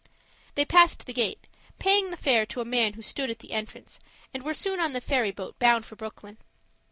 [0.55, 1.45] They passed the gate,
[1.77, 3.99] paying the fare to a man who stood at the entrance,
[4.33, 6.39] and were soon on the ferry boat, bound for Brooklyn.